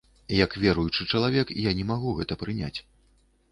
[0.43, 2.75] Як веруючы чалавек я не магу гэта прыняць.